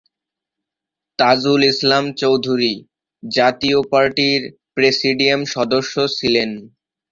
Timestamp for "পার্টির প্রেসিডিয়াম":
3.91-5.41